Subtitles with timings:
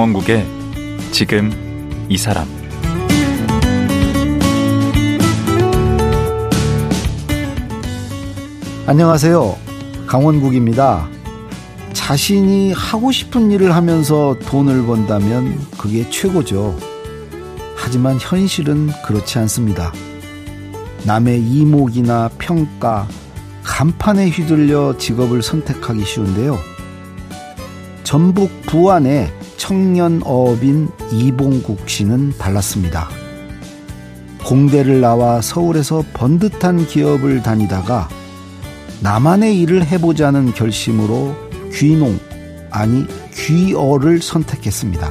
[0.00, 0.46] 강원국의
[1.12, 1.50] 지금
[2.08, 2.46] 이 사람
[8.86, 9.58] 안녕하세요.
[10.06, 11.06] 강원국입니다.
[11.92, 16.78] 자신이 하고 싶은 일을 하면서 돈을 번다면 그게 최고죠.
[17.76, 19.92] 하지만 현실은 그렇지 않습니다.
[21.04, 23.06] 남의 이목이나 평가,
[23.64, 26.58] 간판에 휘둘려 직업을 선택하기 쉬운데요.
[28.02, 29.39] 전북 부안의
[29.70, 33.08] 청년 어업인 이봉국 씨는 달랐습니다.
[34.44, 38.08] 공대를 나와 서울에서 번듯한 기업을 다니다가
[39.00, 41.36] 나만의 일을 해보자는 결심으로
[41.72, 42.18] 귀농,
[42.72, 45.08] 아니 귀어를 선택했습니다.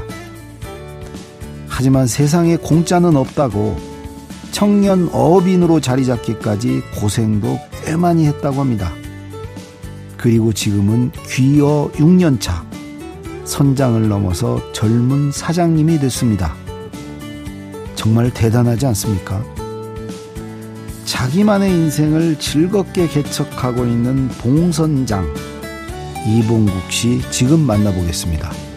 [1.70, 3.78] 하지만 세상에 공짜는 없다고
[4.52, 8.92] 청년 어업인으로 자리 잡기까지 고생도 꽤 많이 했다고 합니다.
[10.18, 12.69] 그리고 지금은 귀어 6년차,
[13.50, 16.54] 선장을 넘어서 젊은 사장님이 됐습니다.
[17.96, 19.44] 정말 대단하지 않습니까?
[21.04, 25.26] 자기만의 인생을 즐겁게 개척하고 있는 봉선장
[26.28, 28.69] 이봉국 씨 지금 만나보겠습니다.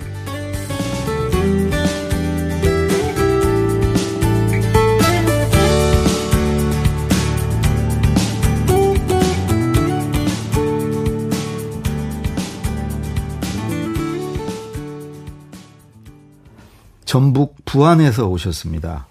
[17.13, 19.07] 전북 부안에서 오셨습니다.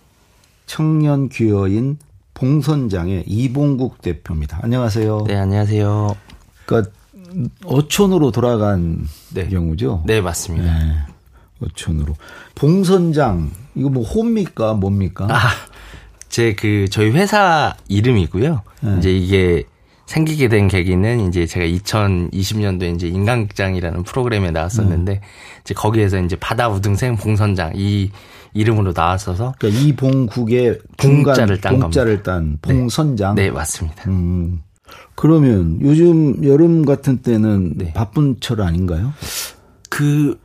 [0.66, 2.00] 청년 귀여인
[2.34, 4.58] 봉선장의 이봉국 대표입니다.
[4.64, 5.26] 안녕하세요.
[5.28, 6.18] 네, 안녕하세요.
[6.66, 6.92] 그러니까
[7.64, 9.48] 어촌으로 돌아간 네.
[9.48, 10.02] 경우죠?
[10.08, 10.80] 네, 맞습니다.
[10.80, 10.96] 네,
[11.60, 12.16] 어촌으로.
[12.56, 15.28] 봉선장 이거 뭐 호입니까 뭡니까?
[15.30, 15.52] 아,
[16.28, 18.64] 제 그 저희 회사 이름이고요.
[18.82, 18.96] 네.
[18.98, 19.64] 이제 이게
[20.12, 25.20] 생기게 된 계기는 이제 제가 2020년도에 이제 인간극장이라는 프로그램에 나왔었는데 음.
[25.62, 28.12] 이제 거기에서 이제 바다 우등생 봉선장 이
[28.54, 32.74] 이름으로 나왔어서 그러니까 이봉국의 봉자를 딴 봉자를 딴 네.
[32.74, 33.36] 봉선장.
[33.36, 34.10] 네, 네 맞습니다.
[34.10, 34.62] 음.
[35.16, 37.94] 그러면 요즘 여름 같은 때는 네.
[37.94, 39.14] 바쁜 철 아닌가요?
[39.90, 40.38] 그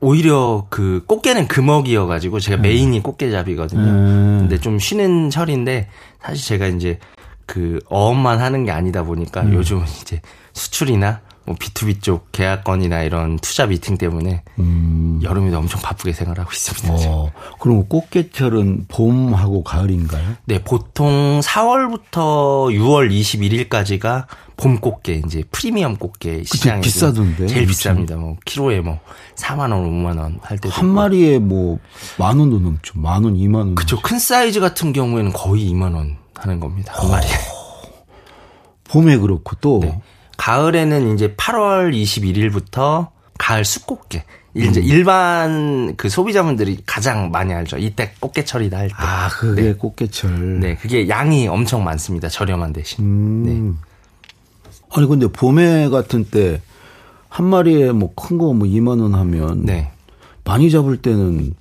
[0.00, 2.70] 오히려 그 꽃게는 금어기여가지고 제가 네.
[2.70, 3.80] 메인이 꽃게잡이거든요.
[3.80, 4.38] 네.
[4.40, 5.86] 근데 좀 쉬는 철인데
[6.20, 6.98] 사실 제가 이제
[7.46, 9.54] 그 어업만 하는 게 아니다 보니까 음.
[9.54, 10.20] 요즘은 이제
[10.52, 15.20] 수출이나 뭐 B2B 쪽 계약건이나 이런 투자 미팅 때문에 음.
[15.22, 16.94] 여름에도 엄청 바쁘게 생활하고 있습니다.
[17.10, 20.36] 어, 그럼 꽃게철은 봄하고 가을인가요?
[20.46, 24.26] 네, 보통 4월부터 6월 21일까지가
[24.56, 28.14] 봄 꽃게 이제 프리미엄 꽃게 시장이 비싸던데 제일 비쌉니다.
[28.16, 29.00] 뭐 키로에 뭐
[29.36, 31.78] 4만 원, 5만 원 할 때도 한 마리에 뭐
[32.18, 32.98] 만 원도 넘죠.
[32.98, 33.74] 만 원, 2만 원.
[33.74, 34.00] 그렇죠.
[34.00, 36.92] 큰 사이즈 같은 경우에는 거의 2만 원 하는 겁니다.
[36.96, 37.30] 한 마리에.
[38.90, 40.00] 봄에 그렇고 또 네.
[40.36, 43.08] 가을에는 이제 8월 21일부터
[43.38, 44.24] 가을 숯꽃게.
[44.56, 44.84] 이제 음.
[44.84, 47.76] 일반 그 소비자분들이 가장 많이 알죠.
[47.78, 48.94] 이때 꽃게철이다 할 때.
[48.98, 49.72] 아, 그게 네.
[49.74, 50.60] 꽃게철.
[50.60, 52.28] 네, 그게 양이 엄청 많습니다.
[52.28, 53.04] 저렴한 대신.
[53.04, 53.42] 음.
[53.44, 54.70] 네.
[54.96, 56.60] 아니 근데 봄에 같은 때
[57.28, 59.90] 한 마리에 뭐 큰 거 뭐 2만 원 하면 네.
[60.44, 61.52] 많이 잡을 때는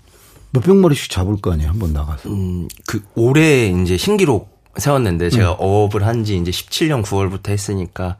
[0.52, 1.70] 몇백 마리씩 잡을 거 아니에요.
[1.72, 2.30] 한 번 나가서.
[2.30, 5.56] 음, 그 올해 이제 신기록 세웠는데 제가 음.
[5.60, 8.18] 어업을 한 지 이제 17년 9월부터 했으니까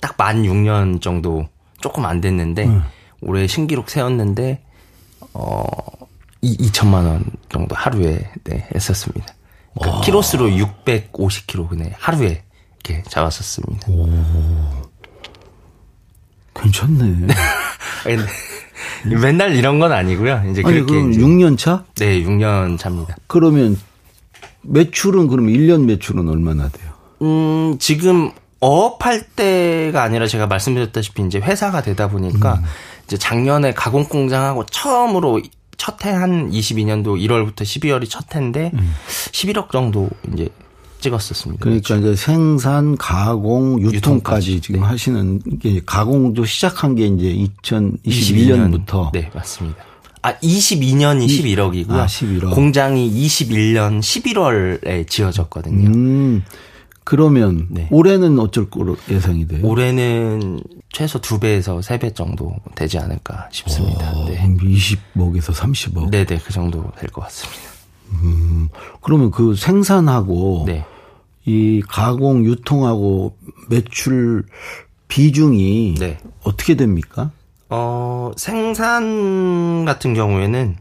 [0.00, 1.48] 딱 만 6년 정도
[1.80, 2.82] 조금 안 됐는데 음.
[3.22, 4.62] 올해 신기록 세웠는데
[5.32, 5.64] 어
[6.42, 9.26] 2, 2천만 원 정도 하루에 네, 했었습니다.
[9.78, 12.42] 그러니까 키로수로 650kg 그냥 하루에
[12.84, 13.90] 이렇게 잡았었습니다.
[13.90, 14.08] 오.
[16.54, 17.26] 괜찮네.
[19.20, 20.42] 맨날 이런 건 아니고요.
[20.50, 21.84] 이제 아니, 그렇게 그럼 6년 차?
[21.96, 23.16] 네, 6년 차입니다.
[23.26, 23.78] 그러면
[24.68, 26.90] 매출은 그럼 1년 매출은 얼마나 돼요?
[27.22, 28.30] 음, 지금
[28.60, 32.64] 어업할 때가 아니라 제가 말씀드렸다시피 이제 회사가 되다 보니까 음.
[33.06, 35.40] 이제 작년에 가공 공장하고 처음으로
[35.76, 38.94] 첫 해 한 22년도 1월부터 12월이 첫 해인데 음.
[39.32, 40.48] 11억 정도 이제
[41.00, 41.62] 찍었었습니다.
[41.62, 41.96] 그러니까.
[41.96, 43.92] 이제 생산, 가공, 유통까지,
[44.54, 44.60] 유통까지.
[44.62, 44.86] 지금 네.
[44.86, 49.84] 하시는 게 가공도 시작한 게 이제 2021년부터 네, 맞습니다.
[50.26, 51.92] 아, 22년이 11억이고요.
[51.92, 52.52] 아, 11억.
[52.52, 55.88] 공장이 21년 11월에 지어졌거든요.
[55.88, 56.42] 음,
[57.04, 57.86] 그러면 네.
[57.92, 59.64] 올해는 어쩔 거로 예상이 돼요?
[59.64, 64.12] 올해는 최소 2배에서 3배 정도 되지 않을까 싶습니다.
[64.16, 64.36] 오, 네.
[64.58, 66.10] 20억에서 30억.
[66.10, 66.40] 네, 네.
[66.44, 67.62] 그 정도 될 것 같습니다.
[68.24, 68.68] 음,
[69.02, 70.84] 그러면 그 생산하고 네.
[71.44, 73.36] 이 가공 유통하고
[73.68, 74.44] 매출
[75.06, 76.18] 비중이 네.
[76.42, 77.30] 어떻게 됩니까?
[77.68, 80.76] 어, 생산 같은 경우에는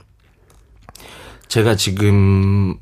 [1.47, 2.77] 제가 지금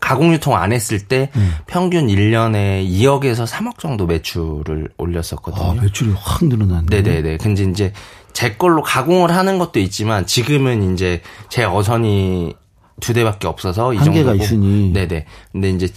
[0.00, 1.54] 가공 유통 안 했을 때 음.
[1.66, 5.64] 평균 1년에 2억에서 3억 정도 매출을 올렸었거든요.
[5.64, 6.86] 아, 매출이 확 늘어났네.
[7.02, 7.36] 네네네.
[7.38, 7.92] 근데 이제
[8.32, 12.54] 제 걸로 가공을 하는 것도 있지만 지금은 이제 제 어선이
[13.00, 14.92] 두 대밖에 없어서 이 한계가 있으니.
[14.92, 15.26] 네네.
[15.52, 15.88] 근데 이제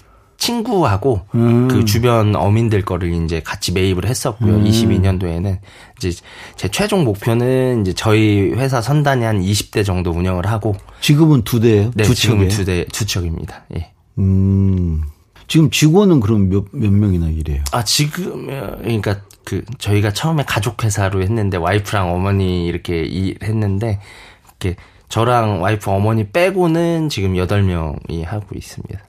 [0.46, 1.68] 친구하고 음.
[1.68, 4.58] 그 주변 어민들 거를 이제 같이 매입을 했었고요.
[4.58, 4.64] 음.
[4.64, 5.58] 22년도에는
[5.98, 6.12] 이제
[6.56, 11.92] 제 최종 목표는 이제 저희 회사 선단이 한 20대 정도 운영을 하고 지금은 두 대예요?
[11.96, 13.64] 네, 두 지금은 두 대, 두 척입니다.
[13.76, 13.92] 예.
[14.20, 15.04] 음.
[15.48, 17.64] 지금 직원은 그럼 몇, 몇 명이나 일해요?
[17.72, 24.00] 아, 지금, 그러니까 그, 저희가 처음에 가족회사로 했는데 와이프랑 어머니 이렇게 일했는데,
[24.48, 24.76] 이렇게
[25.08, 29.00] 저랑 와이프 어머니 빼고는 지금 8명이 하고 있습니다.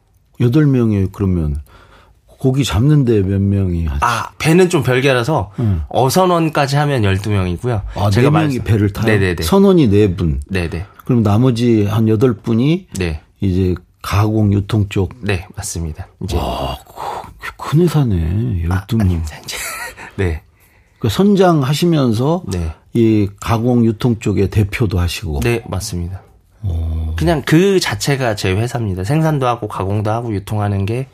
[0.41, 1.57] 8명이 그러면
[2.27, 4.01] 고기 잡는데 몇 명이 하지?
[4.03, 5.83] 아, 배는 좀 별개라서 응.
[5.89, 7.83] 어선원까지 하면 12명이고요.
[7.95, 8.65] 아, 제가 4명이 말씀...
[8.65, 9.07] 배를 타요?
[9.07, 9.43] 네네네.
[9.43, 10.41] 선원이 4분.
[10.49, 10.87] 네네.
[11.05, 13.21] 그럼 나머지 한 8분이 네.
[13.41, 15.15] 이제 가공 유통 쪽.
[15.23, 16.09] 네, 맞습니다.
[16.23, 16.79] 이제 와,
[17.57, 18.65] 큰 회사네.
[18.69, 19.23] 12명.
[19.23, 19.27] 아.
[20.17, 20.43] 네.
[20.99, 22.73] 그 선장 하시면서 네.
[22.93, 25.41] 이 가공 유통 쪽에 대표도 하시고.
[25.41, 26.23] 네, 맞습니다.
[26.69, 27.15] 오.
[27.17, 29.05] 그냥 그 자체가 제 회사입니다.
[29.05, 31.07] 생산도 하고 가공도 하고 유통하는 게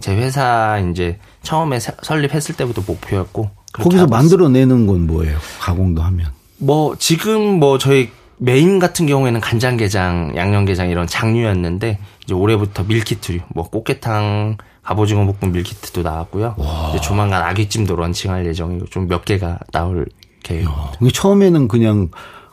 [0.00, 3.50] 제 회사 이제 처음에 설립했을 때부터 목표였고.
[3.72, 5.38] 거기서 만들어내는 건 뭐예요?
[5.60, 6.28] 가공도 하면.
[6.58, 13.68] 뭐 지금 뭐 저희 메인 같은 경우에는 간장게장, 양념게장 이런 장류였는데 이제 올해부터 밀키트류, 뭐
[13.68, 16.54] 꽃게탕, 갑오징어 볶음 밀키트도 나왔고요.
[16.90, 20.06] 이제 조만간 아귀찜도 런칭할 예정이고 좀 몇 개가 나올
[20.44, 20.92] 계획입니다.
[21.12, 22.08] 처음에는 그냥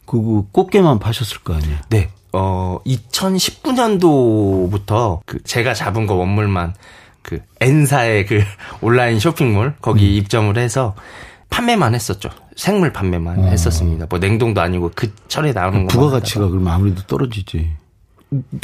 [0.05, 1.77] 그 꽃게만 파셨을 거 아니에요?
[1.89, 2.09] 네.
[2.37, 6.73] 어 2019년도부터 그 제가 잡은 거 원물만
[7.21, 8.43] 그 N사의 그
[8.81, 10.11] 온라인 쇼핑몰 거기 음.
[10.17, 10.95] 입점을 해서
[11.49, 12.29] 판매만 했었죠.
[12.55, 13.43] 생물 판매만 어.
[13.47, 14.05] 했었습니다.
[14.09, 15.87] 뭐 냉동도 아니고 그 철에 나오는 거.
[15.87, 17.71] 부가가치가 그러면 아무래도 떨어지지.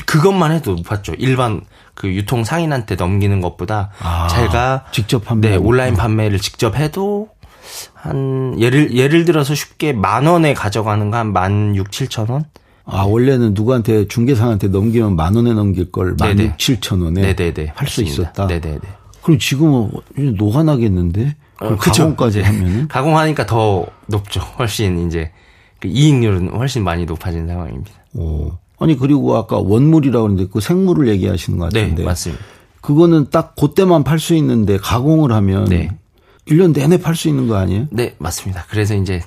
[0.05, 1.13] 그것만 해도 높았죠.
[1.17, 1.61] 일반
[1.93, 7.29] 그 유통 상인한테 넘기는 것보다 아, 제가 직접 판매 네, 온라인 판매를 직접 해도
[7.93, 12.45] 한 예를 예를 들어서 쉽게 만 원에 가져가는 거 한 만 육, 칠천 원?
[12.85, 17.35] 아, 원래는 누구한테 중개상한테 넘기면 만 원에 넘길 걸만 육, 칠천 원에.
[17.75, 18.47] 할 수 있었다.
[18.47, 18.79] 네네네.
[19.21, 19.91] 그럼 지금은
[20.37, 21.35] 노가 나겠는데?
[21.61, 24.39] 어, 가공까지 하면은 가공하니까 더 높죠.
[24.57, 25.31] 훨씬 이제
[25.79, 27.91] 그 이익률은 훨씬 많이 높아진 상황입니다.
[28.15, 28.51] 오.
[28.79, 31.95] 아니 그리고 아까 원물이라고 하는데 그 생물을 얘기하시는 것 같은데.
[32.01, 32.43] 네, 맞습니다.
[32.81, 35.89] 그거는 딱 그때만 팔 수 있는데 가공을 하면 네.
[36.47, 37.85] 1년 내내 팔 수 있는 거 아니에요?
[37.91, 38.65] 네, 맞습니다.
[38.71, 39.21] 그래서 이제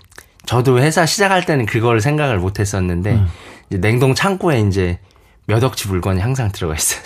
[0.46, 3.28] 저도 회사 시작할 때는 그걸 생각을 못 했었는데 음.
[3.70, 4.98] 이제 냉동 창고에 이제
[5.46, 7.02] 몇 억치 물건이 항상 들어가 있어요.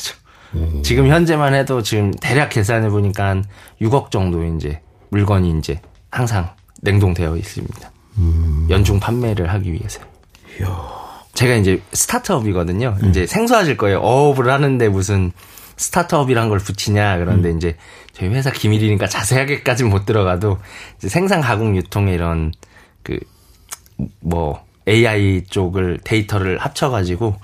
[0.54, 0.82] 오.
[0.82, 3.44] 지금 현재만 해도 지금 대략 계산해 보니까 한
[3.80, 4.80] 6억 정도 이제
[5.10, 5.80] 물건이 이제
[6.10, 6.50] 항상
[6.82, 7.90] 냉동되어 있습니다.
[8.18, 8.66] 음.
[8.70, 10.00] 연중 판매를 하기 위해서.
[10.60, 10.68] 이야.
[11.34, 12.96] 제가 이제 스타트업이거든요.
[13.02, 13.10] 음.
[13.10, 13.98] 이제 생소하실 거예요.
[13.98, 15.32] 어업을 하는데 무슨
[15.76, 17.18] 스타트업이란 걸 붙이냐.
[17.18, 17.56] 그런데 음.
[17.56, 17.76] 이제
[18.12, 20.58] 저희 회사 기밀이니까 자세하게까지는 못 들어가도
[20.98, 22.52] 생산 가공 유통의 이런
[23.02, 23.18] 그
[24.20, 27.36] 뭐 AI 쪽을 데이터를 합쳐가지고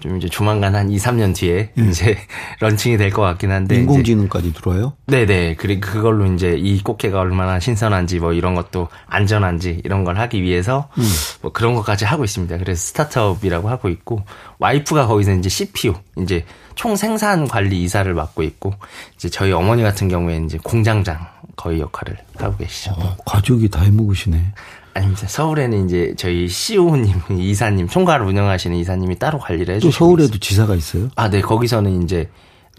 [0.00, 1.90] 좀 이제 조만간 한 2, 3년 뒤에 음.
[1.90, 2.16] 이제
[2.60, 4.92] 런칭이 될 것 같긴 한데 인공지능까지 들어와요?
[5.06, 5.56] 네네.
[5.56, 10.88] 그리고 그걸로 이제 이 꽃게가 얼마나 신선한지 뭐 이런 것도 안전한지 이런 걸 하기 위해서
[10.98, 11.04] 음.
[11.42, 12.58] 뭐 그런 것까지 하고 있습니다.
[12.58, 14.22] 그래서 스타트업이라고 하고 있고
[14.60, 16.44] 와이프가 거기서 이제 CPU 이제
[16.76, 18.74] 총 생산 관리 이사를 맡고 있고
[19.16, 22.92] 이제 저희 어머니 같은 경우에 이제 공장장 거의 역할을 하고 계시죠.
[22.92, 24.40] 어, 가족이 다 해먹으시네.
[24.98, 25.26] 아닙니다.
[25.26, 29.90] 서울에는 이제 저희 CO님, 이사님, 총괄을 운영하시는 이사님이 따로 관리를 해주시고.
[29.90, 30.38] 또 서울에도 있어요.
[30.38, 31.08] 지사가 있어요?
[31.16, 31.40] 아, 네.
[31.40, 32.28] 거기서는 이제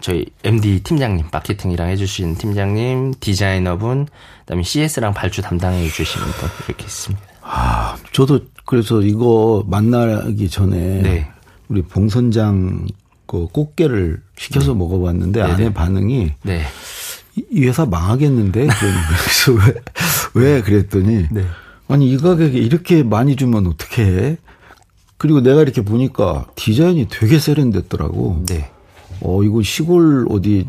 [0.00, 4.08] 저희 MD 팀장님, 마케팅이랑 해주시는 팀장님, 디자이너분,
[4.40, 7.22] 그다음에 CS랑 발주 담당해 주시는 분 이렇게 있습니다.
[7.42, 11.28] 아, 저도 그래서 이거 만나기 전에 네.
[11.68, 12.86] 우리 봉선장
[13.26, 14.78] 그 꽃게를 시켜서 네.
[14.78, 15.52] 먹어봤는데 네네.
[15.52, 16.62] 아내 반응이 네.
[17.50, 19.52] 이 회사 망하겠는데 그래서
[20.34, 21.44] 왜, 왜 그랬더니 네.
[21.90, 24.36] 아니 이 가격에 이렇게 많이 주면 어떻게 해?
[25.18, 28.44] 그리고 내가 이렇게 보니까 디자인이 되게 세련됐더라고.
[28.46, 28.70] 네.
[29.20, 30.66] 어 이거 시골 어디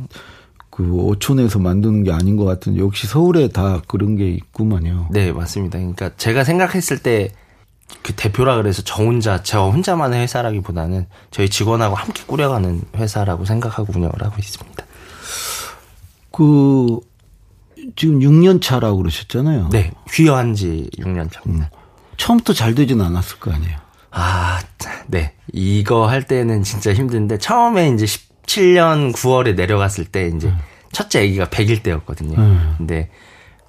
[0.69, 5.07] 그 어촌에서 만드는 게 아닌 것 같은데 역시 서울에 다 그런 게 있구만요.
[5.11, 5.77] 네 맞습니다.
[5.79, 7.29] 그러니까 제가 생각했을 때
[8.01, 14.13] 그 대표라 그래서 저 혼자 저 혼자만의 회사라기보다는 저희 직원하고 함께 꾸려가는 회사라고 생각하고 운영을
[14.21, 14.85] 하고 있습니다.
[16.31, 16.99] 그
[17.95, 19.69] 지금 6년 차라고 그러셨잖아요.
[19.71, 19.91] 네.
[20.11, 21.69] 휘어한 지 6년 차입니다.
[21.73, 21.81] 음.
[22.17, 23.77] 처음부터 잘 되진 않았을 거 아니에요.
[24.11, 24.59] 아,
[25.07, 25.33] 네.
[25.53, 30.57] 이거 할 때는 진짜 힘든데 처음에 이제 17년 9월에 내려갔을 때 이제 음.
[30.91, 32.37] 첫째 아기가 100일 때였거든요.
[32.37, 32.75] 음.
[32.77, 33.09] 근데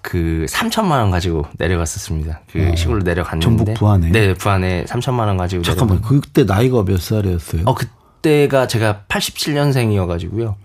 [0.03, 2.41] 그 3천만 원 가지고 내려갔었습니다.
[2.51, 5.99] 그 어, 시골로 내려갔는데 전북 부안에 네, 부안에 3천만 원 가지고 잠깐만.
[5.99, 6.21] 내려갔...
[6.21, 7.63] 그때 나이가 몇 살이었어요?
[7.67, 10.57] 어, 그때가 제가 87년생이어 가지고요.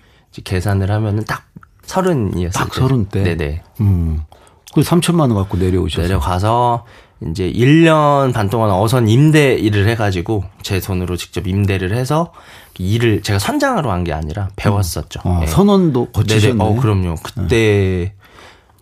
[0.44, 1.48] 계산을 하면은 딱
[1.88, 2.64] 서른이었어요.
[2.66, 3.24] 딱 서른 때.
[3.24, 3.64] 네네.
[3.82, 4.22] 음.
[4.74, 6.06] 그 3천만 원 갖고 내려오셨어요.
[6.08, 6.86] 내려가서
[7.32, 12.32] 이제 1년 반 동안 어선 임대 일을 해가지고 제 돈으로 직접 임대를 해서
[12.78, 15.22] 일을 제가 선장으로 한 게 아니라 배웠었죠.
[15.24, 15.48] 어, 네.
[15.48, 16.64] 선원도 거치셨네.
[16.64, 17.16] 어, 그럼요.
[17.24, 18.14] 그때 네.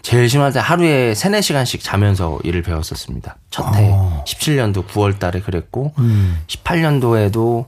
[0.02, 3.38] 제일 심할 때 하루에 3, 4시간씩 자면서 일을 배웠었습니다.
[3.52, 4.24] 첫해 어.
[4.28, 6.38] 17년도 9월 달에 그랬고 음.
[6.48, 7.66] 18년도에도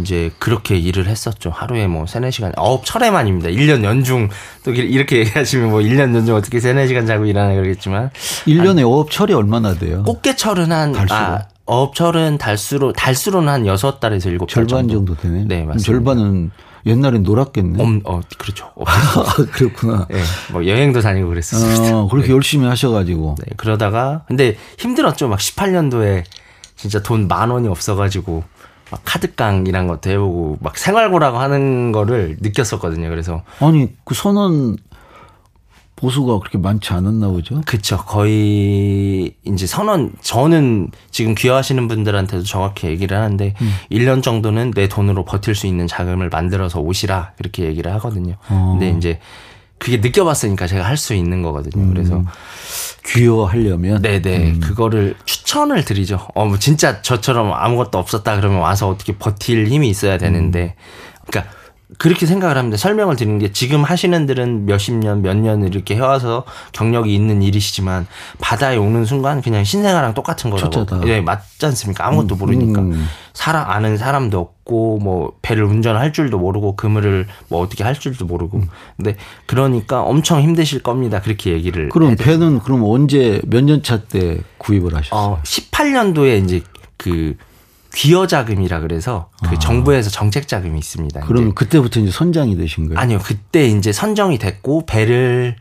[0.00, 1.50] 이제 그렇게 일을 했었죠.
[1.50, 3.50] 하루에 뭐 3, 4시간, 어업 철회만입니다.
[3.50, 4.28] 1년 연중,
[4.64, 8.10] 또 이렇게 얘기하시면 뭐 1년 연중 어떻게 3, 4시간 자고 일하나 그러겠지만.
[8.46, 10.02] 1년에 어업 철이 얼마나 돼요?
[10.04, 11.18] 꽃게철은 한, 달수로?
[11.20, 14.48] 아, 어업 철은 달수로, 달수로는 한 6달에서 7달.
[14.48, 14.94] 절반 정도.
[14.94, 15.44] 정도 되네.
[15.46, 15.84] 네, 맞습니다.
[15.84, 16.50] 절반은
[16.86, 17.82] 옛날엔 놀았겠네.
[17.82, 18.70] 음, 어, 그렇죠.
[18.84, 20.06] 아, 그렇구나.
[20.10, 20.20] 네,
[20.52, 21.96] 뭐 여행도 다니고 그랬었어요.
[21.98, 22.34] 어, 그렇게 네.
[22.34, 23.36] 열심히 하셔가지고.
[23.38, 25.28] 네, 그러다가, 근데 힘들었죠.
[25.28, 26.24] 막 18년도에
[26.76, 28.44] 진짜 돈 만 원이 없어가지고
[28.94, 33.08] 막 카드깡이란 것도 해보고 막 생활고라고 하는 거를 느꼈었거든요.
[33.08, 34.76] 그래서 아니 그 선언
[35.96, 37.60] 보수가 그렇게 많지 않았나 보죠?
[37.66, 37.96] 그쵸.
[37.96, 43.72] 거의 이제 선언 저는 지금 귀화하시는 분들한테도 정확히 얘기를 하는데 음.
[43.90, 48.36] 1년 정도는 내 돈으로 버틸 수 있는 자금을 만들어서 오시라 그렇게 얘기를 하거든요.
[48.48, 48.76] 어.
[48.78, 49.18] 근데 이제
[49.78, 51.82] 그게 느껴봤으니까 제가 할 수 있는 거거든요.
[51.82, 51.90] 음.
[51.92, 52.22] 그래서
[53.06, 54.60] 귀여하려면 네네 음.
[54.60, 56.28] 그거를 추천을 드리죠.
[56.34, 60.74] 어, 뭐 진짜 저처럼 아무것도 없었다 그러면 와서 어떻게 버틸 힘이 있어야 되는데,
[61.26, 61.52] 그러니까
[61.98, 62.76] 그렇게 생각을 합니다.
[62.76, 68.06] 설명을 드리는 게 지금 하시는 들은 몇십 년, 몇 년을 이렇게 해와서 경력이 있는 일이시지만
[68.40, 70.70] 바다에 오는 순간 그냥 신생아랑 똑같은 거라고.
[71.08, 72.06] 예, 맞지 않습니까?
[72.06, 72.80] 아무것도 음, 모르니까.
[72.80, 73.06] 음.
[73.34, 78.58] 사람, 아는 사람도 없고, 뭐, 배를 운전할 줄도 모르고, 그물을 뭐 어떻게 할 줄도 모르고.
[78.58, 78.68] 음.
[78.96, 81.20] 근데 그러니까 엄청 힘드실 겁니다.
[81.20, 81.90] 그렇게 얘기를.
[81.90, 82.38] 그럼 해드립니다.
[82.46, 85.20] 배는 그럼 언제, 몇 년 차 때 구입을 하셨어요?
[85.32, 86.62] 어, 18년도에 이제
[86.96, 87.36] 그
[87.94, 89.58] 귀여 자금이라 그래서 그 아.
[89.58, 91.20] 정부에서 정책 자금이 있습니다.
[91.20, 92.98] 그럼 그때부터 이제 선장이 되신 거예요?
[92.98, 93.18] 아니요.
[93.22, 95.56] 그때 이제 선정이 됐고 배를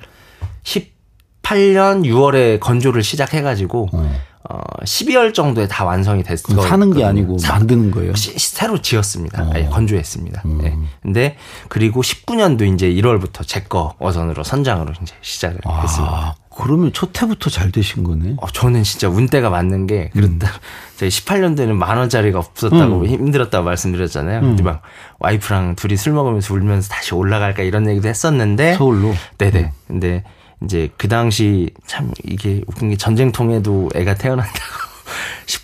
[0.63, 4.21] 18년 6월에 건조를 시작해 가지고 어.
[4.49, 6.61] 어 12월 정도에 다 완성이 됐어요.
[6.63, 8.13] 사는 게 아니고 사, 만드는 거예요.
[8.15, 9.41] 시, 새로 지었습니다.
[9.43, 9.51] 어.
[9.53, 10.41] 아니, 건조했습니다.
[10.45, 10.57] 음.
[10.61, 10.77] 네.
[11.01, 11.37] 근데
[11.69, 15.81] 그리고 19년도 이제 1월부터 제 거 어선으로 선장으로 이제 시작을 아.
[15.81, 16.35] 했습니다.
[16.55, 18.35] 그러면 첫 해부터 잘 되신 거네.
[18.37, 20.47] 어, 저는 진짜 운때가 맞는 게 그렇다.
[20.47, 20.59] 음.
[20.97, 23.05] 저희 18년도에는 만 원짜리가 없었다고 음.
[23.05, 24.39] 힘들었다고 말씀드렸잖아요.
[24.39, 24.43] 음.
[24.43, 24.81] 근데 막
[25.19, 29.13] 와이프랑 둘이 술 먹으면서 울면서 다시 올라갈까 이런 얘기도 했었는데 서울로.
[29.37, 29.59] 네네.
[29.59, 29.69] 음.
[29.87, 30.23] 근데
[30.63, 34.59] 이제 그 당시 참 이게 웃긴 게 전쟁통에도 애가 태어난다고
[35.47, 35.61] 10,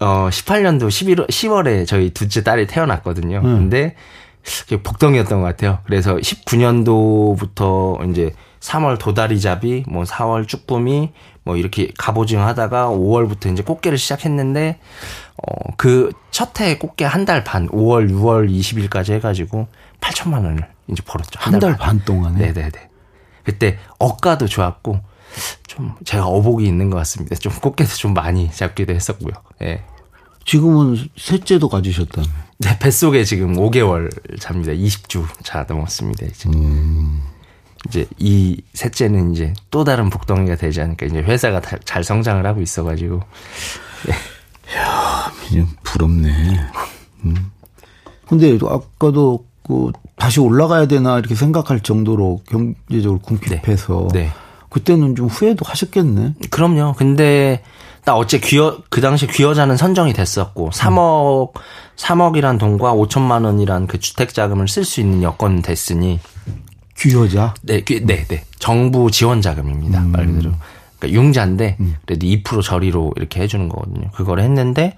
[0.00, 3.38] 어 18년도 11월 10월에 저희 둘째 딸이 태어났거든요.
[3.38, 3.42] 음.
[3.42, 3.94] 근데
[4.82, 5.78] 복덩이였던 것 같아요.
[5.84, 11.12] 그래서 19년도부터 이제 3월 도다리잡이, 뭐 4월 쭈꾸미,
[11.44, 14.78] 뭐 이렇게 갑오징어 하다가 5월부터 이제 꽃게를 시작했는데,
[15.36, 19.68] 어, 그 첫 해 꽃게 한 달 반, 5월, 6월 20일까지 해가지고
[20.00, 21.38] 8천만 원을 이제 벌었죠.
[21.38, 21.98] 한 달 반.
[21.98, 22.38] 반 동안에?
[22.52, 22.70] 네네네.
[23.44, 25.00] 그때 억가도 좋았고,
[25.66, 27.36] 좀 제가 어복이 있는 것 같습니다.
[27.36, 29.32] 좀 꽃게도 좀 많이 잡기도 했었고요.
[29.62, 29.84] 예.
[30.44, 32.26] 지금은 셋째도 가지셨다며.
[32.60, 34.10] 네, 뱃속에 지금 5개월
[34.40, 34.72] 잡니다.
[34.72, 36.48] 20주 자 넘었습니다, 이제.
[36.48, 37.22] 음.
[37.86, 41.06] 이제 이 셋째는 이제 또 다른 복덩이가 되지 않을까.
[41.06, 43.22] 이제 회사가 잘 성장을 하고 있어가지고.
[44.06, 44.12] 네.
[44.76, 45.32] 야,
[45.82, 46.30] 부럽네.
[47.24, 47.50] 음.
[48.26, 54.24] 근데 아까도 그 다시 올라가야 되나 이렇게 생각할 정도로 경제적으로 궁핍해서 네.
[54.24, 54.30] 네.
[54.68, 56.34] 그때는 좀 후회도 하셨겠네.
[56.50, 56.94] 그럼요.
[56.96, 57.62] 근데
[58.04, 61.60] 딱 어째 귀여 그 당시 귀여자는 선정이 됐었고 3억 음.
[61.96, 66.20] 3억이란 돈과 5천만 원이란 그 주택 자금을 쓸 수 있는 여건 됐으니
[66.98, 67.54] 귀여자?
[67.62, 68.44] 네, 네, 네.
[68.58, 70.00] 정부 지원 자금입니다.
[70.00, 70.10] 음.
[70.10, 70.52] 말 그대로.
[70.98, 71.96] 그러니까 융자인데 음.
[72.04, 74.10] 그래도 2% 저리로 이렇게 해주는 거거든요.
[74.12, 74.96] 그걸 했는데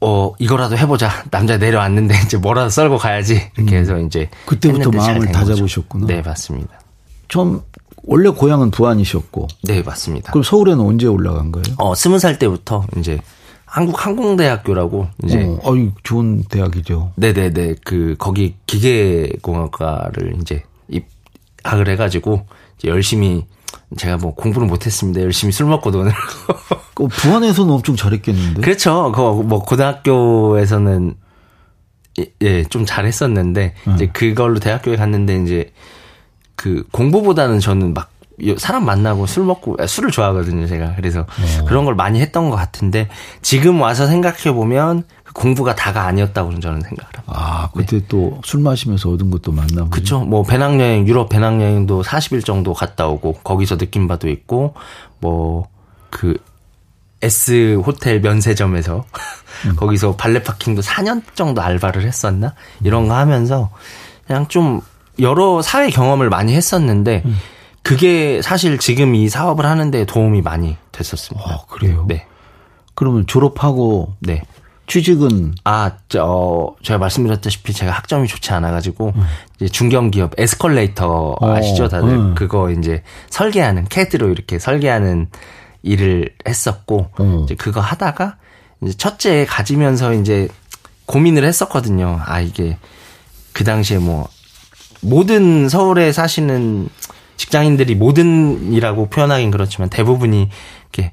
[0.00, 1.24] 어 이거라도 해보자.
[1.30, 3.50] 남자 내려왔는데 이제 뭐라도 썰고 가야지.
[3.56, 3.80] 이렇게 음.
[3.80, 6.06] 해서 이제 그때부터 마음을 다잡으셨구나.
[6.06, 6.80] 네, 맞습니다.
[7.28, 7.62] 좀
[8.04, 9.48] 원래 고향은 부안이셨고.
[9.64, 10.32] 네, 맞습니다.
[10.32, 11.64] 그럼 서울에는 언제 올라간 거예요?
[11.78, 13.20] 어, 스무 살 때부터 이제
[13.74, 17.10] 한국 항공대학교라고 이제 어, 어이 좋은 대학이죠.
[17.16, 22.46] 네네네 그 거기 기계공학과를 이제 입학을 해가지고
[22.78, 23.44] 이제 열심히
[23.96, 25.20] 제가 뭐 공부를 못했습니다.
[25.22, 26.12] 열심히 술 먹고 노는.
[26.94, 28.60] 그 부안에서는 엄청 잘했겠는데.
[28.60, 29.10] 그렇죠.
[29.10, 31.14] 그뭐 고등학교에서는
[32.42, 33.94] 예, 좀 잘했었는데 음.
[33.96, 35.72] 이제 그걸로 대학교에 갔는데 이제
[36.54, 38.12] 그 공부보다는 저는 막
[38.58, 41.64] 사람 만나고 술 먹고 아, 술을 좋아하거든요 제가 그래서 어.
[41.66, 43.08] 그런 걸 많이 했던 것 같은데
[43.42, 47.22] 지금 와서 생각해 보면 그 공부가 다가 아니었다고 저는 생각을 합니다.
[47.26, 48.06] 아 그때 네.
[48.08, 49.90] 또술 마시면서 얻은 것도 많나 보죠.
[49.90, 50.20] 그렇죠.
[50.20, 54.74] 뭐 배낭여행 유럽 배낭여행도 40일 정도 갔다 오고 거기서 느낀 바도 있고
[55.20, 55.74] 뭐
[56.14, 56.36] 그
[57.20, 59.04] S 호텔 면세점에서
[59.66, 59.76] 음.
[59.76, 63.70] 거기서 발레 파킹도 4년 정도 알바를 했었나 이런 거 하면서
[64.26, 64.80] 그냥 좀
[65.18, 67.22] 여러 사회 경험을 많이 했었는데.
[67.26, 67.36] 음.
[67.84, 71.48] 그게 사실 지금 이 사업을 하는데 도움이 많이 됐었습니다.
[71.48, 72.06] 아, 그래요?
[72.08, 72.26] 네.
[72.94, 74.42] 그러면 졸업하고 네.
[74.86, 79.22] 취직은 아, 저 제가 말씀드렸다시피 제가 학점이 좋지 않아 가지고 음.
[79.56, 81.88] 이제 중견 기업 에스컬레이터 어, 아시죠?
[81.88, 82.34] 다들 음.
[82.34, 85.28] 그거 이제 설계하는 캐드로 이렇게 설계하는
[85.82, 87.42] 일을 했었고 음.
[87.44, 88.36] 이제 그거 하다가
[88.82, 90.48] 이제 첫째 가지면서 이제
[91.04, 92.18] 고민을 했었거든요.
[92.24, 92.78] 아, 이게
[93.52, 94.28] 그 당시에 뭐
[95.02, 96.88] 모든 서울에 사시는
[97.36, 100.50] 직장인들이 모든이라고 표현하긴 그렇지만 대부분이
[100.92, 101.12] 이렇게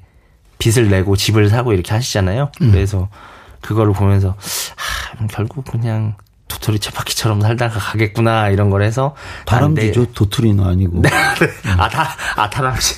[0.58, 2.52] 빚을 내고 집을 사고 이렇게 하시잖아요.
[2.60, 2.70] 음.
[2.70, 3.08] 그래서
[3.60, 6.14] 그거를 보면서 아, 결국 그냥
[6.48, 9.14] 도토리 채바퀴처럼 살다가 가겠구나 이런 걸 해서
[9.46, 11.70] 다람쥐죠 도토리는 아니고 네, 네.
[11.78, 12.94] 아다 아 다람쥐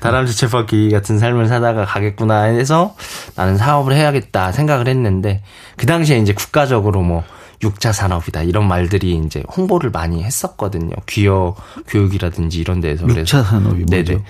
[0.00, 2.96] 다람쥐 채바퀴 같은 삶을 살다가 가겠구나 해서
[3.36, 5.42] 나는 사업을 해야겠다 생각을 했는데
[5.76, 7.22] 그 당시에 이제 국가적으로 뭐
[7.62, 11.54] 육자 산업이다 이런 말들이 이제 홍보를 많이 했었거든요 귀여
[11.88, 14.22] 교육이라든지 이런 데에서 육자 산업이 뭐죠?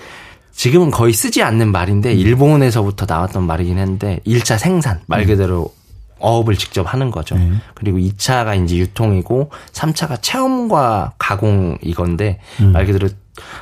[0.53, 2.17] 지금은 거의 쓰지 않는 말인데 음.
[2.17, 5.27] 일본에서부터 나왔던 말이긴 한데 1차 생산 말 음.
[5.27, 5.71] 그대로
[6.19, 7.35] 어업을 직접 하는 거죠.
[7.35, 7.51] 네.
[7.73, 12.71] 그리고 2차가 이제 유통이고 3차가 체험과 가공 이건데 음.
[12.71, 13.09] 말 그대로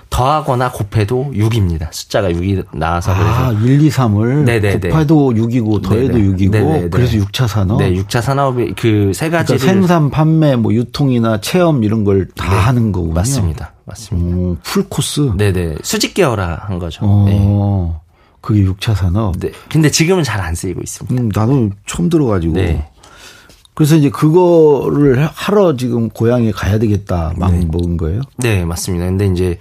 [0.09, 1.87] 더하거나 곱해도 6입니다.
[1.91, 4.89] 숫자가 6이 나와서 아, 그래서 1, 2, 3을 네네네.
[4.89, 6.29] 곱해도 6이고 더해도 네네.
[6.29, 6.89] 6이고 네네네.
[6.89, 7.77] 그래서 6차 산업.
[7.79, 12.55] 네, 6차 산업이 그세 가지를 그러니까 생산, 판매, 뭐 유통이나 체험 이런 걸다 네.
[12.55, 13.13] 하는 거군요.
[13.13, 13.73] 맞습니다.
[13.85, 14.37] 맞습니다.
[14.37, 15.31] 오, 풀 코스.
[15.35, 15.75] 네네.
[15.83, 17.05] 수직 계열화 한 거죠.
[17.05, 17.37] 어, 네.
[18.45, 19.39] 그게 6차 산업.
[19.39, 19.51] 네.
[19.69, 21.21] 근데 지금은 잘 안 쓰이고 있습니다.
[21.21, 22.53] 음, 나도 처음 들어가지고.
[22.53, 22.87] 네.
[23.73, 27.65] 그래서 이제 그거를 하러 지금 고향에 가야 되겠다 마음 네.
[27.65, 28.21] 먹은 거예요?
[28.37, 29.05] 네, 맞습니다.
[29.05, 29.57] 근데 이제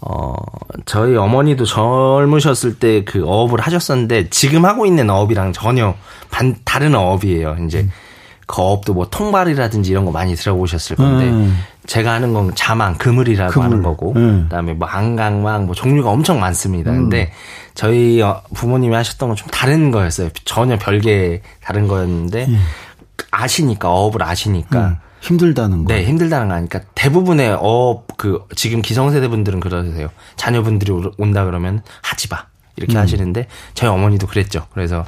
[0.00, 0.32] 어
[0.86, 5.94] 저희 어머니도 젊으셨을 때 그 어업을 하셨었는데 지금 하고 있는 어업이랑 전혀
[6.30, 7.56] 반 다른 어업이에요.
[7.66, 7.90] 이제 음.
[8.46, 11.56] 그 어업도 뭐 통발이라든지 이런 거 많이 들어보셨을 건데 음.
[11.86, 13.64] 제가 하는 건 자망, 그물이라고 그물.
[13.66, 14.44] 하는 거고 음.
[14.44, 16.90] 그다음에 뭐 안강망 뭐 종류가 엄청 많습니다.
[16.92, 17.02] 음.
[17.02, 17.30] 근데
[17.80, 20.28] 저희 어, 부모님이 하셨던 건 좀 다른 거였어요.
[20.44, 22.60] 전혀 별개 다른 거였는데 음.
[23.30, 25.94] 아시니까 어업을 아시니까 음, 힘들다는 거.
[25.94, 30.10] 네, 힘들다는 거 아니까 대부분의 어업 그 지금 기성세대 분들은 그러세요.
[30.36, 32.44] 자녀분들이 온다 그러면 하지 마.
[32.76, 33.00] 이렇게 음.
[33.00, 34.66] 하시는데 저희 어머니도 그랬죠.
[34.72, 35.04] 그래서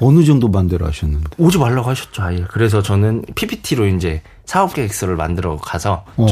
[0.00, 2.22] 어느 정도 반대로 하셨는데 오지 말라고 하셨죠.
[2.22, 2.44] 아예.
[2.48, 6.26] 그래서 저는 PPT로 이제 사업 계획서를 만들어 가서 어.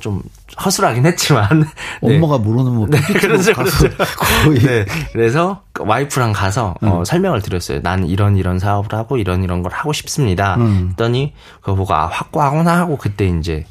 [0.00, 0.22] 좀
[0.64, 1.64] 허술하긴 했지만
[2.02, 2.16] 네.
[2.16, 3.88] 엄마가 모르는 뭐 네, 그렇죠, 그렇죠.
[4.44, 4.86] 거의 네.
[5.12, 6.88] 그래서 와이프랑 가서 어, 음.
[6.88, 7.80] 어, 설명을 드렸어요.
[7.82, 10.56] 나는 이런 이런 사업을 하고 이런 이런 걸 하고 싶습니다.
[10.56, 10.88] 음.
[10.90, 13.66] 했더니 그거 보고 아 확고하구나 하고 그때 이제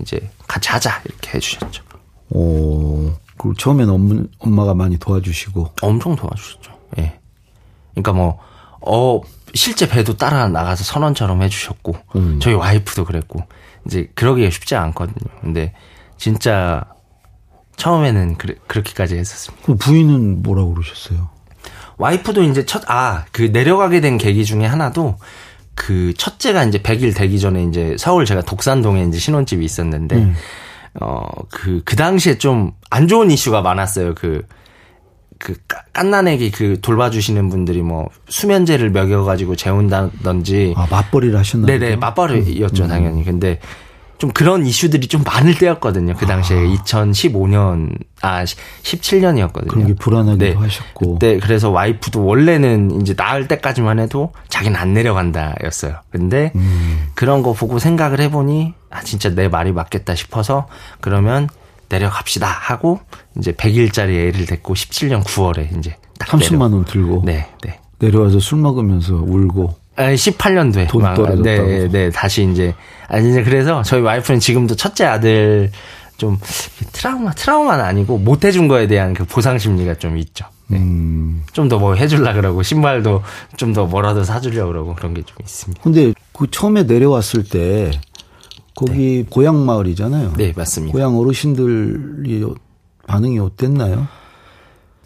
[0.00, 1.82] 이제 같이 하자 이렇게 해주셨죠.
[2.32, 6.72] 오, 그 처음에는 엄마, 엄마가 많이 도와주시고 엄청 도와주셨죠.
[6.98, 7.18] 예.
[7.92, 8.38] 그러니까 뭐
[8.80, 9.20] 어.
[9.52, 12.38] 실제 배도 따라 나가서 선원처럼 해주셨고 음.
[12.40, 13.42] 저희 와이프도 그랬고
[13.86, 15.30] 이제 그러기가 쉽지 않거든요.
[15.40, 15.72] 근데
[16.16, 16.84] 진짜
[17.76, 19.66] 처음에는 그래, 그렇게까지 했었습니다.
[19.66, 21.30] 그 부인은 뭐라고 그러셨어요?
[21.96, 25.18] 와이프도 이제 첫, 아, 그 내려가게 된 계기 중에 하나도
[25.74, 30.34] 그 첫째가 이제 100일 되기 전에 이제 서울 제가 독산동에 이제 신혼집이 있었는데, 음.
[31.00, 34.14] 어, 그, 그 당시에 좀 안 좋은 이슈가 많았어요.
[34.14, 34.42] 그,
[35.40, 35.54] 그
[35.94, 41.66] 깐난애기 그 돌봐주시는 분들이 뭐 수면제를 먹여가지고 재운다든지 아 맞벌이를 하셨나요?
[41.66, 42.88] 네네 맞벌이였죠 음.
[42.88, 43.58] 당연히 근데
[44.18, 46.14] 좀 그런 이슈들이 좀 많을 때였거든요.
[46.14, 46.60] 그 당시에 아.
[46.60, 49.68] 2015년 아 17년이었거든요.
[49.68, 50.52] 그런 게 불안하기도 네.
[50.52, 51.18] 하셨고.
[51.20, 56.00] 네, 그래서 와이프도 원래는 이제 나을 때까지만 해도 자기는 안 내려간다였어요.
[56.10, 57.08] 근데 음.
[57.14, 60.68] 그런 거 보고 생각을 해보니 아 진짜 내 말이 맞겠다 싶어서
[61.00, 61.48] 그러면
[61.90, 63.00] 내려갑시다 하고
[63.38, 66.76] 이제 100일짜리 애를 데리고 17년 9월에 이제 딱 30만 내려.
[66.76, 67.78] 원 들고 네, 네.
[67.98, 71.42] 내려와서 술 먹으면서 울고 18년도에 돈 떨어졌다고.
[71.42, 72.74] 네, 네, 다시 이제
[73.08, 75.70] 아니 이제 그래서 저희 와이프는 지금도 첫째 아들
[76.16, 76.38] 좀
[76.92, 80.46] 트라우마 트라우마는 아니고 못 해준 거에 대한 그 보상 심리가 좀 있죠.
[80.68, 80.78] 네.
[80.78, 81.42] 음.
[81.52, 83.22] 좀더 뭐 해줄라 그러고 신발도
[83.56, 85.82] 좀 더 뭐라도 사주려 그러고 그런 게 좀 있습니다.
[85.82, 87.90] 근데 그 처음에 내려왔을 때
[88.86, 89.26] 거기 네.
[89.28, 90.32] 고향 마을이잖아요.
[90.36, 90.92] 네, 맞습니다.
[90.92, 92.44] 고향 어르신들이
[93.06, 94.06] 반응이 어땠나요?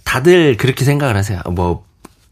[0.05, 1.41] 다들 그렇게 생각을 하세요.
[1.51, 1.85] 뭐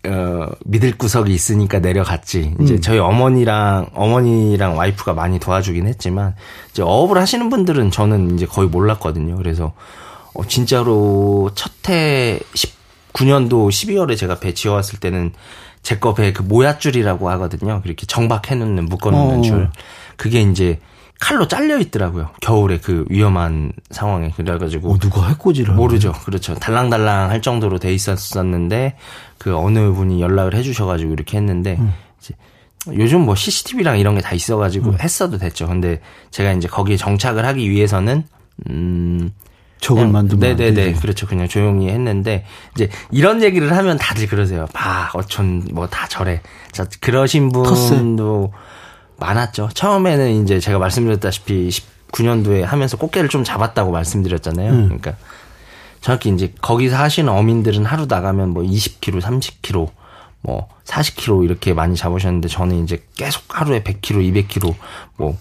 [0.05, 2.55] 어, 믿을 구석이 있으니까 내려갔지.
[2.61, 2.81] 이제 음.
[2.81, 6.35] 저희 어머니랑 어머니랑 와이프가 많이 도와주긴 했지만
[6.71, 9.37] 이제 어업을 하시는 분들은 저는 이제 거의 몰랐거든요.
[9.37, 9.73] 그래서
[10.35, 12.41] 어, 진짜로 첫해
[13.13, 15.33] 19년도 12월에 제가 배 지어왔을 때는
[15.83, 17.81] 제 거 배 그 모야줄이라고 하거든요.
[17.83, 19.43] 그렇게 정박해 놓는 묶어 놓는 어.
[19.43, 19.71] 줄.
[20.17, 20.79] 그게 이제
[21.23, 22.31] 칼로 잘려 있더라고요.
[22.41, 26.13] 겨울에 그 위험한 상황에 그래가지고 어, 누가 해코지를 모르죠.
[26.25, 26.55] 그렇죠.
[26.57, 28.97] 달랑달랑 할 정도로 돼 있었었는데
[29.39, 31.93] 그 어느 분이 연락을 해주셔가지고 이렇게 했는데 음.
[32.21, 32.35] 이제
[32.99, 34.97] 요즘 뭐 CCTV랑 이런 게 다 있어가지고 음.
[35.01, 35.69] 했어도 됐죠.
[35.69, 36.01] 근데
[36.33, 38.25] 제가 이제 거기에 정착을 하기 위해서는
[38.69, 39.31] 음
[39.81, 45.67] 적을 만들면 네네네 그렇죠 그냥 조용히 했는데 이제 이런 얘기를 하면 다들 그러세요 봐 어촌
[45.73, 46.41] 뭐 다 저래
[46.73, 48.53] 자 그러신 분도
[49.23, 54.85] 많았죠 처음에는 이제 제가 말씀드렸다시피 19년도에 하면서 꽃게를 좀 잡았다고 말씀드렸잖아요 음.
[54.85, 55.15] 그러니까
[56.01, 59.91] 정확히 이제 거기서 하시는 어민들은 하루 나가면 뭐 20kg 30kg
[60.41, 64.75] 뭐 40kg 이렇게 많이 잡으셨는데 저는 이제 계속 하루에 100kg 200kg
[65.17, 65.37] 뭐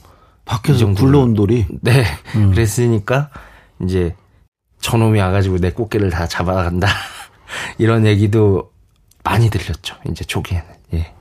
[0.46, 2.04] 밖에서 굴러온 돌이 네
[2.36, 2.52] 음.
[2.52, 3.30] 그랬으니까
[3.84, 4.16] 이제
[4.82, 6.88] 저놈이 와가지고 내 꽃게를 다 잡아간다.
[7.78, 8.72] 이런 얘기도
[9.24, 9.96] 많이 들렸죠.
[10.10, 10.66] 이제 초기에는.
[10.96, 11.14] 예.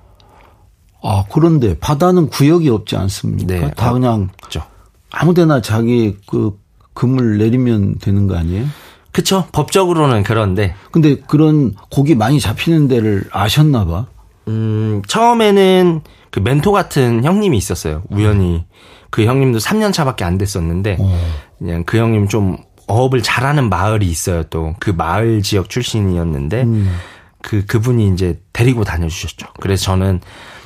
[1.02, 3.46] 아, 그런데 바다는 구역이 없지 않습니까?
[3.46, 3.70] 네.
[3.76, 4.62] 다 그냥 그렇죠.
[5.10, 6.58] 아무 데나 자기 그
[6.94, 8.66] 금을 내리면 되는 거 아니에요?
[9.12, 9.46] 그쵸.
[9.52, 10.74] 법적으로는 그런데.
[10.92, 14.06] 근데 그런 고기 많이 잡히는 데를 아셨나 봐.
[14.48, 18.02] 음, 처음에는 그 멘토 같은 형님이 있었어요.
[18.10, 18.64] 우연히.
[19.10, 21.18] 그 형님도 3년 차밖에 안 됐었는데, 어.
[21.58, 24.44] 그냥 그 형님 좀 어업을 잘하는 마을이 있어요.
[24.44, 26.96] 또 그 마을 지역 출신이었는데 음.
[27.42, 29.46] 그 그분이 이제 데리고 다녀 주셨죠.
[29.60, 30.20] 그래서 저는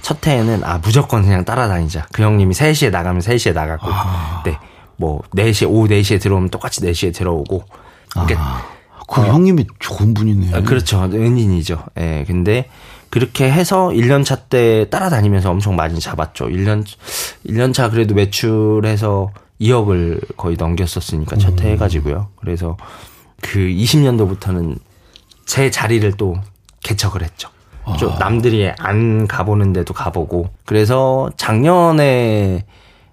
[0.05, 2.09] 첫 해에는 아 무조건 그냥 따라다니자.
[2.13, 4.43] 그 형님이 3시에 나가면 3시에 나가고, 아.
[4.45, 4.59] 네.
[4.97, 7.65] 뭐 4시 오후 4시에 들어오면 똑같이 4시에 들어오고.
[8.11, 8.63] 그러니까 아.
[9.09, 10.57] 그 어, 형님이 좋은 분이네요.
[10.57, 11.03] 아, 그렇죠.
[11.05, 11.85] 은인이죠.
[11.97, 12.01] 예.
[12.01, 12.69] 네, 근데
[13.09, 16.49] 그렇게 해서 1년 차 때 따라다니면서 엄청 많이 잡았죠.
[16.49, 16.85] 1년
[17.47, 22.29] 1년 차 그래도 매출해서 2억을 거의 넘겼었으니까 첫 해 해가지고요.
[22.37, 22.77] 그래서
[23.41, 24.79] 그 20년도부터는
[25.47, 26.37] 제 자리를 또
[26.83, 27.49] 개척을 했죠.
[27.99, 28.19] 좀 아.
[28.19, 32.65] 남들이 안 가보는데도 가보고 그래서 작년에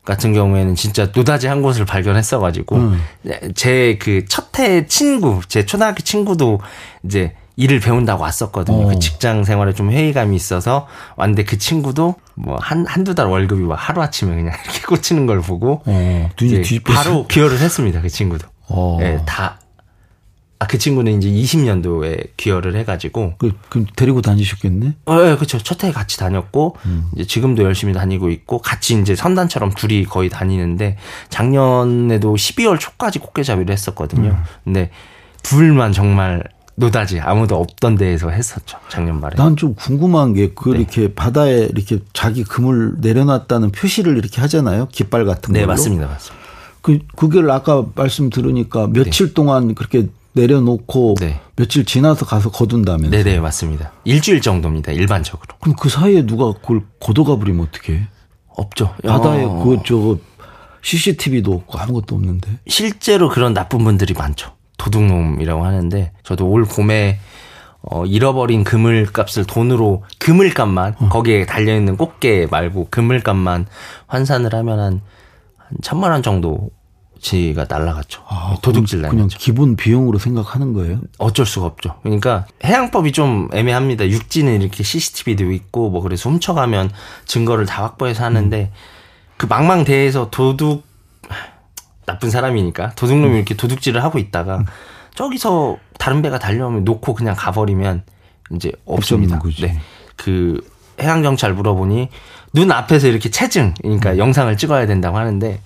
[0.06, 3.02] 같은 경우에는 진짜 노다지 한 곳을 발견했어가지고 음.
[3.56, 6.60] 제그 첫 해 친구 제 초등학교 친구도
[7.04, 8.78] 이제 일을 배운다고 왔었거든요.
[8.78, 8.88] 그 어.
[8.88, 13.76] 그 직장 생활에 좀 회의감이 있어서 왔는데 그 친구도 뭐 한, 한두 달 월급이 막
[13.76, 16.30] 하루 아침에 그냥 이렇게 꽂히는 걸 보고 어.
[16.94, 18.02] 바로 기여를 했습니다.
[18.02, 18.48] 그 친구도.
[18.68, 18.98] 어.
[19.00, 19.60] 네, 다.
[20.62, 23.34] 아, 그 친구는 이제 20년도에 기여를 해가지고.
[23.39, 24.93] 그, 그럼 데리고 다니셨겠네?
[25.08, 25.58] 어, 예, 그쵸.
[25.58, 27.06] 첫해 같이 다녔고, 음.
[27.15, 30.97] 이제 지금도 열심히 다니고 있고, 같이 이제 선단처럼 둘이 거의 다니는데,
[31.30, 34.30] 작년에도 12월 초까지 꽃게잡이를 했었거든요.
[34.30, 34.43] 음.
[34.63, 34.91] 근데
[35.41, 36.43] 둘만 정말
[36.76, 39.36] 노다지 아무도 없던 데에서 했었죠 작년 말에.
[39.38, 41.13] 난 좀 궁금한 게 그렇게 네.
[41.13, 45.65] 바다에 이렇게 자기 금을 내려놨다는 표시를 이렇게 하잖아요 깃발 같은 네, 걸로.
[45.65, 46.45] 네 맞습니다, 맞습니다.
[46.82, 49.34] 그 그걸 아까 말씀 들으니까 며칠 네.
[49.34, 51.39] 동안 그렇게 내려놓고 네.
[51.56, 53.10] 며칠 지나서 가서 거둔다면서.
[53.10, 53.91] 네네 맞습니다.
[54.04, 55.56] 일주일 정도입니다 일반적으로.
[55.60, 58.08] 그럼 그 사이에 누가 그걸 걷어가 버리면 어떻게?
[58.48, 58.94] 없죠.
[59.06, 59.63] 바다에 어...
[59.63, 60.17] 그저
[60.82, 62.60] CCTV도 없고 아무것도 없는데.
[62.67, 64.54] 실제로 그런 나쁜 분들이 많죠.
[64.78, 67.20] 도둑놈이라고 하는데 저도 올 봄에
[67.84, 71.10] 어, 잃어버린 그물값을 돈으로 그물값만 어.
[71.10, 73.65] 거기에 달려 있는 꽃게 말고 그물값만
[74.08, 75.02] 환산을 하면 한,
[75.58, 76.70] 한 천만 원 정도
[77.22, 78.24] 지가 날라갔죠.
[78.28, 81.00] 아, 도둑질 그냥 기본 비용으로 생각하는 거예요?
[81.20, 81.96] 어쩔 수가 없죠.
[82.02, 84.10] 그러니까 해양법이 좀 애매합니다.
[84.10, 86.92] 육지는 이렇게 CCTV도 있고 뭐 그래서 훔쳐가면
[87.26, 88.78] 증거를 다 확보해서 하는데 음.
[89.38, 90.84] 그 망망대해에서 도둑
[92.06, 94.66] 나쁜 사람이니까 도둑놈이 이렇게 도둑질을 하고 있다가
[95.14, 98.04] 저기서 다른 배가 달려오면 놓고 그냥 가버리면
[98.56, 99.40] 이제 없습니다.
[99.62, 99.80] 네.
[100.16, 100.60] 그
[101.00, 102.10] 해양 경찰 물어보니
[102.54, 104.18] 눈 앞에서 이렇게 체증 그러니까 음.
[104.18, 105.62] 영상을 찍어야 된다고 하는데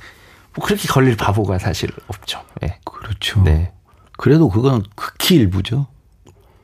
[0.56, 2.42] 뭐 그렇게 걸릴 바보가 사실 없죠.
[2.62, 2.80] 네.
[2.86, 3.42] 그렇죠.
[3.44, 3.72] 네.
[4.18, 5.88] 그래도 그건 극히 일부죠.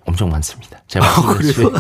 [0.06, 0.80] 엄청 많습니다.
[0.88, 1.72] 제가 아, 그래요?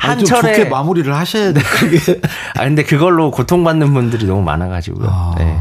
[0.00, 1.60] 한 철에 좋게 마무리를 하셔야 돼.
[1.62, 2.20] 그게.
[2.56, 5.08] 아 근데 그걸로 고통받는 분들이 너무 많아가지고요.
[5.08, 5.34] 아.
[5.38, 5.56] 네.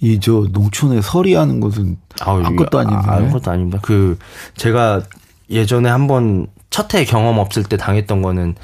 [0.00, 3.08] 이저 농촌에 서리하는 것은 아, 아무것도 아닌데.
[3.08, 3.78] 아무것도 아닙니다.
[3.82, 4.18] 그
[4.56, 5.02] 제가
[5.50, 8.56] 예전에 한번 첫 해 경험 없을 때 당했던 거는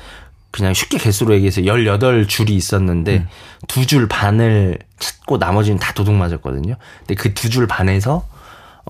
[0.51, 3.29] 그냥 쉽게 개수로 얘기해서 18줄이 있었는데 음.
[3.69, 6.75] 두줄 반을 찾고 나머지는 다 도둑 맞았거든요.
[7.01, 8.27] 근데 그 두 줄 반에서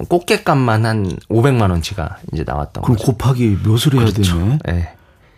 [0.08, 3.12] 꽃게값만 한 500만 원치가 이제 나왔던 그럼 거죠.
[3.12, 4.38] 곱하기 몇을 해야 그렇죠.
[4.38, 4.58] 되네.
[4.64, 4.88] 네.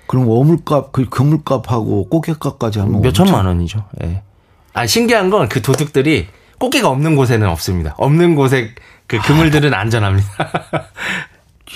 [0.07, 3.85] 그럼 어물값, 그 그물값하고 꽃게값까지 하면 몇 천만 원이죠.
[4.03, 4.07] 예.
[4.07, 4.23] 네.
[4.75, 7.95] 아 신기한 건 그 도둑들이 꽃게가 없는 곳에는 없습니다.
[7.99, 8.71] 없는 곳에
[9.09, 10.29] 그 그물들은 안전합니다.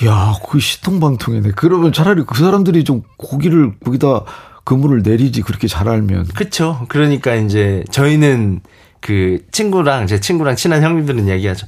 [0.05, 1.53] 야, 그 시통방통이네.
[1.57, 4.25] 그러면 차라리 그 사람들이 좀 고기를 거기다
[4.65, 6.27] 그물을 내리지 그렇게 잘 알면.
[6.35, 6.85] 그렇죠.
[6.89, 8.61] 그러니까 이제 저희는
[9.01, 11.67] 그 친구랑 제 친구랑 친한 형님들은 얘기하죠.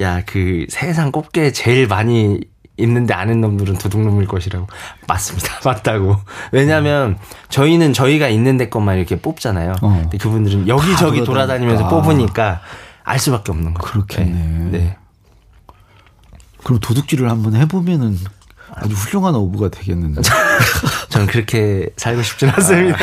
[0.00, 2.40] 야, 그 세상 꽃게 제일 많이
[2.78, 4.66] 있는데 아는 놈들은 도둑놈일 것이라고.
[5.06, 5.60] 맞습니다.
[5.64, 6.16] 맞다고.
[6.50, 7.16] 왜냐면 하
[7.48, 9.74] 저희는 저희가 있는 데 것만 이렇게 뽑잖아요.
[9.80, 9.98] 어.
[10.02, 12.60] 근데 그분들은 여기저기 돌아다니면서 뽑으니까
[13.04, 13.92] 알 수밖에 없는 거죠.
[13.92, 14.32] 그렇겠네.
[14.32, 14.78] 네.
[14.78, 14.96] 네.
[16.64, 18.18] 그럼 도둑질을 한번 해보면은
[18.74, 20.22] 아주 훌륭한 어부가 되겠는데.
[21.10, 22.98] 저는 그렇게 살고 싶진 않습니다.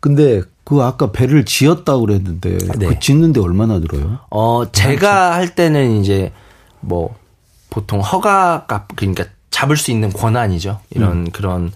[0.00, 2.86] 근데 그 아까 배를 지었다고 그랬는데 네.
[2.86, 4.18] 그 짓는데 얼마나 들어요?
[4.30, 6.32] 어, 제가 할 때는 이제
[6.80, 7.14] 뭐
[7.70, 10.80] 보통 허가값 그러니까 잡을 수 있는 권한이죠.
[10.90, 11.30] 이런 음.
[11.30, 11.72] 그런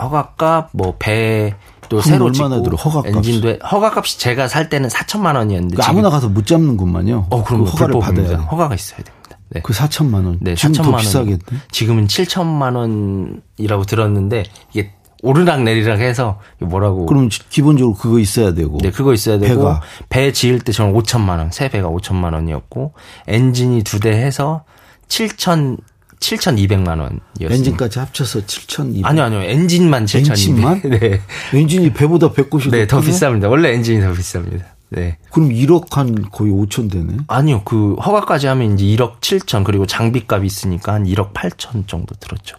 [0.00, 1.54] 허가값 뭐배
[1.88, 6.28] 또 새로 얼마나 들어 허가값 엔진도 허가값이 제가 살 때는 4천만 원이었는데 그러니까 아무나 가서
[6.28, 7.26] 못 잡는군만요.
[7.30, 8.34] 어 그럼 그 허가를 받아야 돼.
[8.34, 9.23] 허가가 있어야 됩니다.
[9.54, 9.60] 네.
[9.62, 10.38] 그 4천만 원.
[10.40, 11.38] 네, 지금 4천만 더 비싸겠네.
[11.70, 14.90] 지금은 7천만 원이라고 들었는데 이게
[15.22, 19.80] 오르락 내리락 해서 뭐라고 그럼 기본적으로 그거 있어야 되고 네 그거 있어야 되고 배가.
[20.10, 22.92] 배 지을 때 저는 5천만 원 새 배가 5천만 원이었고
[23.28, 24.64] 엔진이 두 대 해서
[25.08, 25.78] 7천
[26.20, 27.18] 7,200만 원이었어요.
[27.58, 29.04] 엔진까지 합쳐서 7,200.
[29.04, 29.40] 아니요, 아니요.
[29.42, 30.30] 엔진만 7,200.
[30.30, 30.80] 엔진만?
[31.00, 31.20] 네.
[31.52, 32.70] 엔진이 배보다 190.
[32.70, 33.50] 네, 더 비쌉니다.
[33.50, 34.62] 원래 엔진이 더 비쌉니다.
[34.94, 35.18] 네.
[35.30, 37.16] 그럼 1억 한 거의 5천 되네?
[37.26, 37.62] 아니요.
[37.64, 42.56] 그 허가까지 하면 이제 1억 7천 그리고 장비값이 있으니까 한 1억 8천 정도 들었죠.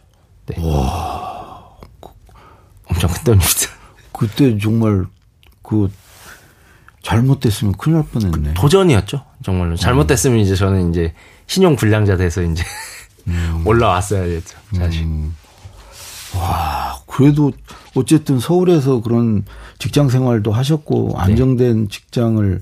[0.47, 0.55] 네.
[0.61, 1.65] 와.
[2.87, 3.71] 엄청 큰 돈입니다.
[4.11, 5.05] 그때 정말
[5.63, 5.89] 그
[7.01, 8.53] 잘못됐으면 큰일 날 뻔했네.
[8.55, 9.23] 도전이었죠.
[9.43, 9.75] 정말로.
[9.75, 11.13] 잘못됐으면 이제 저는 이제
[11.47, 12.63] 신용 불량자 돼서 이제
[13.27, 13.63] 음.
[13.65, 15.03] 올라왔어야 됐죠, 사실.
[15.03, 15.35] 음.
[16.35, 17.51] 와, 그래도
[17.95, 19.45] 어쨌든 서울에서 그런
[19.79, 21.21] 직장 생활도 하셨고 네.
[21.21, 21.87] 안정된 네.
[21.89, 22.61] 직장을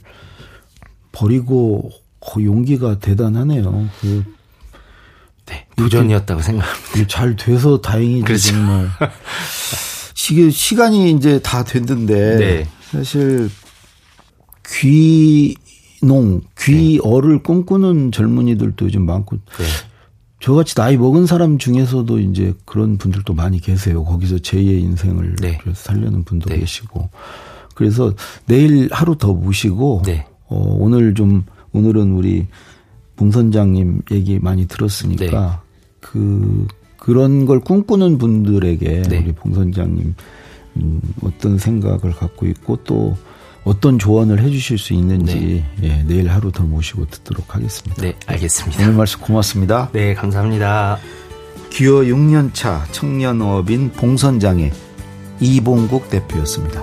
[1.12, 3.90] 버리고 그 용기가 대단하네요.
[4.02, 4.24] 그
[5.46, 7.08] 네, 도전이었다고 생각합니다.
[7.08, 8.52] 잘 돼서 다행이지 그렇죠.
[8.52, 8.90] 정말.
[10.14, 12.68] 시, 시간이 이제 다 됐는데 네.
[12.92, 13.50] 사실
[16.02, 17.42] 귀농, 귀어를 네.
[17.44, 19.66] 꿈꾸는 젊은이들도 요즘 많고 네.
[20.44, 24.04] 저같이 나이 먹은 사람 중에서도 이제 그런 분들도 많이 계세요.
[24.04, 25.58] 거기서 제2의 인생을 네.
[25.74, 26.60] 살려는 분도 네.
[26.60, 27.10] 계시고.
[27.76, 28.14] 그래서
[28.46, 30.28] 내일 하루 더 모시고 네.
[30.50, 32.48] 어, 오늘 좀 오늘은 우리
[33.16, 35.78] 봉 선장님 얘기 많이 들었으니까 네.
[36.02, 39.18] 그 그런 걸 꿈꾸는 분들에게 네.
[39.20, 40.14] 우리 봉 선장님
[40.76, 43.16] 음, 어떤 생각을 갖고 있고 또
[43.64, 45.88] 어떤 조언을 해주실 수 있는지 네.
[45.88, 48.02] 예, 내일 하루 더 모시고 듣도록 하겠습니다.
[48.02, 48.84] 네, 알겠습니다.
[48.84, 49.90] 오늘 말씀 고맙습니다.
[49.94, 51.00] 네, 감사합니다.
[51.70, 54.72] 기어 6년차 청년어업인 봉선장의
[55.40, 56.82] 이봉국 대표였습니다.